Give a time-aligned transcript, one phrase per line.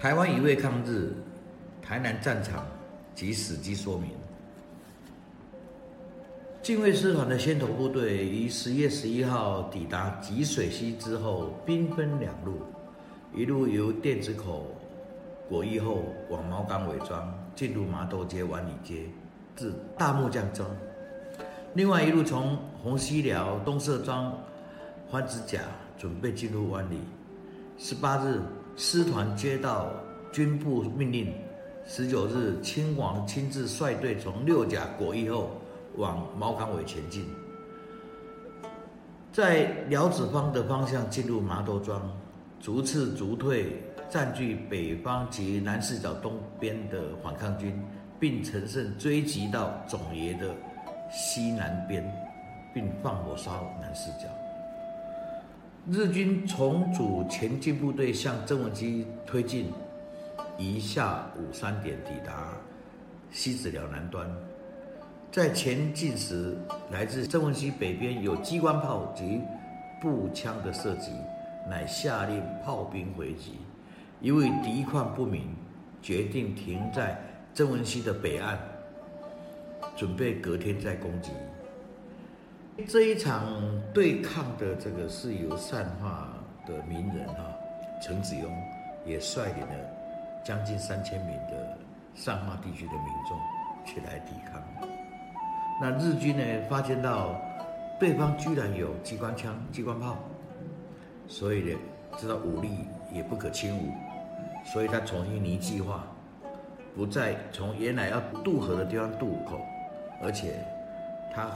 [0.00, 1.12] 台湾一位抗日，
[1.82, 2.64] 台南战场
[3.14, 4.08] 及死机说明。
[6.62, 12.62] 近卫师团的先头部队于十月十一号抵达吉水溪之后，兵分两路，
[13.34, 14.68] 一路由电子口
[15.46, 19.02] 果义后往毛港伪装，进入麻豆街、万里街
[19.54, 20.66] 至大木匠庄；
[21.74, 24.32] 另外一路从红溪寮、东社庄、
[25.10, 25.60] 番子甲
[25.98, 27.00] 准备进入湾里。
[27.76, 28.40] 十八日。
[28.82, 29.90] 师团接到
[30.32, 31.34] 军部命令，
[31.86, 35.50] 十九日，亲王亲自率队从六甲果义后
[35.98, 37.26] 往毛岗尾前进，
[39.30, 42.10] 在辽子方的方向进入麻豆庄，
[42.58, 47.78] 逐次逐退占据北方及南四角东边的反抗军，
[48.18, 50.54] 并乘胜追击到总爷的
[51.12, 52.02] 西南边，
[52.72, 54.24] 并放火烧南四角。
[55.88, 59.72] 日军重组前进部队向曾文溪推进，
[60.58, 62.52] 一下午三点抵达
[63.30, 64.30] 西子寮南端。
[65.32, 66.54] 在前进时，
[66.90, 69.40] 来自曾文溪北边有机关炮及
[70.02, 71.12] 步枪的射击，
[71.68, 73.54] 乃下令炮兵回击。
[74.20, 75.48] 因为敌况不明，
[76.02, 77.18] 决定停在
[77.54, 78.58] 曾文溪的北岸，
[79.96, 81.30] 准备隔天再攻击。
[82.88, 83.44] 这一场
[83.92, 86.28] 对抗的这个是由善化
[86.66, 87.44] 的名人哈
[88.02, 88.48] 陈子庸
[89.04, 89.74] 也率领了
[90.42, 91.78] 将近三千名的
[92.14, 93.38] 善化地区的民众
[93.84, 94.62] 起来抵抗。
[95.80, 97.38] 那日军呢发现到
[97.98, 100.16] 对方居然有机关枪、机关炮，
[101.28, 101.78] 所以呢
[102.16, 102.70] 知道武力
[103.12, 106.04] 也不可轻侮，所以他重新拟计划，
[106.96, 109.60] 不再从原来要渡河的地方渡口，
[110.22, 110.64] 而且
[111.34, 111.50] 他。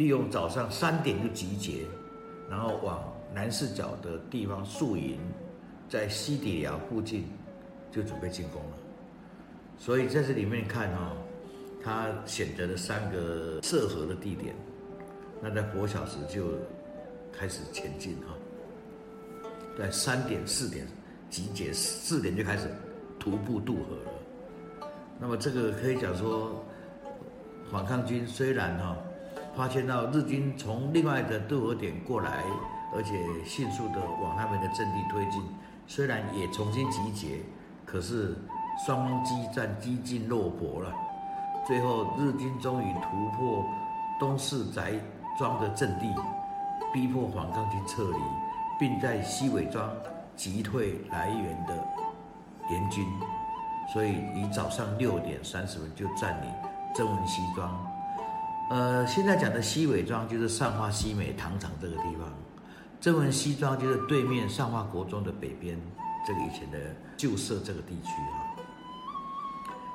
[0.00, 1.84] 利用早上三点就集结，
[2.48, 5.18] 然后往南四角的地方宿营，
[5.90, 7.26] 在西底寮附近
[7.92, 8.78] 就准备进攻了。
[9.76, 11.12] 所以在这里面看哈，
[11.84, 14.54] 他选择了三个涉河的地点，
[15.38, 16.46] 那在国小时就
[17.30, 18.34] 开始前进哈，
[19.76, 20.86] 在三点四点
[21.28, 22.68] 集结，四点就开始
[23.18, 24.88] 徒步渡河了。
[25.18, 26.64] 那么这个可以讲说，
[27.70, 28.96] 反抗军虽然哈。
[29.60, 32.44] 发现到日军从另外的渡河点过来，
[32.96, 35.42] 而且迅速的往他们的阵地推进。
[35.86, 37.42] 虽然也重新集结，
[37.84, 38.38] 可是
[38.86, 40.90] 双方激战几近落魄了。
[41.66, 43.62] 最后日军终于突破
[44.18, 44.92] 东四宅
[45.38, 46.06] 庄的阵地，
[46.90, 48.18] 逼迫反抗军撤离，
[48.78, 49.90] 并在西尾庄
[50.36, 51.74] 击退来源的
[52.70, 53.04] 联军。
[53.92, 56.50] 所以以早上六点三十分就占领
[56.94, 57.99] 曾文西庄。
[58.70, 62.32] 呃，现在讲的西尾庄就是上化西美糖厂这个地方，
[63.00, 65.76] 曾文西庄就是对面上化国中的北边，
[66.24, 66.78] 这个以前的
[67.16, 68.54] 旧社这个地区啊。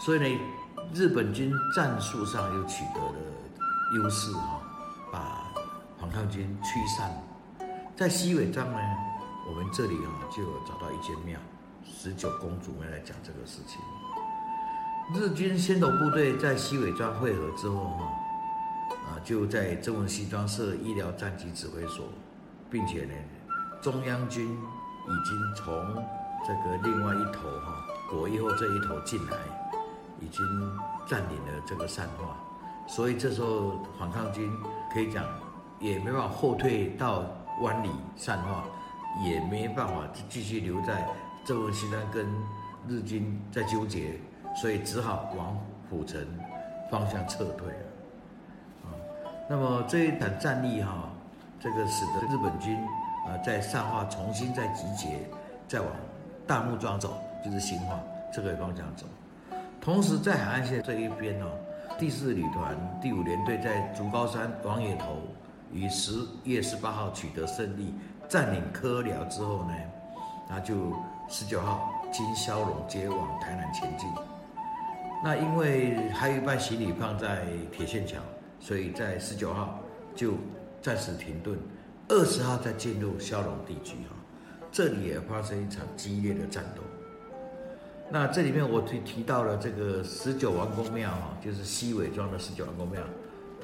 [0.00, 0.40] 所以呢，
[0.92, 3.14] 日本军战术上又取得了
[3.94, 4.60] 优势哈，
[5.12, 5.46] 把
[6.00, 7.08] 反抗军驱散。
[7.94, 8.78] 在西尾庄呢，
[9.48, 11.38] 我们这里啊就有找到一间庙，
[11.84, 13.80] 十九公主庙来讲这个事情。
[15.14, 18.04] 日军先头部队在西尾庄会合之后哈。
[18.04, 18.25] 啊，
[18.90, 22.06] 啊就在曾文西庄设医疗战级指挥所，
[22.70, 23.14] 并且呢，
[23.80, 25.74] 中央军已经从
[26.46, 29.36] 这个另外一头哈国义后这一头进来，
[30.20, 30.44] 已经
[31.06, 32.36] 占领了这个善化，
[32.86, 34.50] 所以这时候反抗军
[34.92, 35.24] 可以讲
[35.80, 37.24] 也没办法后退到
[37.62, 38.64] 湾里善化，
[39.24, 41.06] 也没办法继续留在
[41.44, 42.26] 曾文西庄跟
[42.88, 44.20] 日军在纠结，
[44.60, 45.56] 所以只好往
[45.90, 46.24] 虎城
[46.90, 47.85] 方向撤退了。
[49.48, 51.08] 那么这一场战役哈，
[51.60, 52.76] 这个使得日本军
[53.26, 55.20] 啊在上化重新再集结，
[55.68, 55.88] 再往
[56.48, 58.00] 大木庄走，就是新化
[58.32, 59.06] 这个方向走。
[59.80, 61.46] 同时在海岸线这一边哦，
[61.96, 65.22] 第四旅团第五联队在竹高山王野头
[65.72, 67.94] 于十月十八号取得胜利，
[68.28, 69.74] 占领科寮之后呢，
[70.48, 70.74] 那就
[71.28, 74.08] 十九号经骁龙接往台南前进。
[75.22, 78.18] 那因为还有一半行李放在铁线桥。
[78.66, 79.78] 所以在十九号
[80.12, 80.32] 就
[80.82, 81.56] 暂时停顿，
[82.08, 84.16] 二十号再进入骁龙地区哈，
[84.72, 86.82] 这里也发生一场激烈的战斗。
[88.10, 93.00] 那这里面我提提到了这个十九王公庙哈，就是西尾庄的十九王公庙，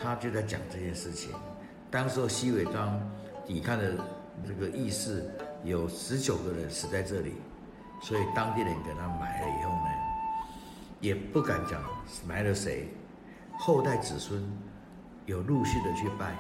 [0.00, 1.32] 他就在讲这件事情。
[1.90, 3.00] 当时候西尾庄
[3.44, 3.94] 抵抗的
[4.46, 5.28] 这个义士
[5.64, 7.32] 有十九个人死在这里，
[8.00, 9.90] 所以当地人给他埋了以后呢，
[11.00, 11.82] 也不敢讲
[12.24, 12.86] 埋了谁，
[13.58, 14.40] 后代子孙。
[15.26, 16.34] 有陆续的去拜，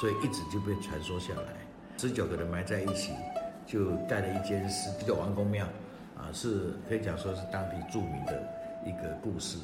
[0.00, 1.54] 所以一直就被传说下来。
[1.98, 3.12] 十九个人埋在一起，
[3.66, 5.66] 就盖了一间十九王公庙，
[6.16, 8.42] 啊，是可以讲说是当地著名的
[8.86, 9.58] 一个故事。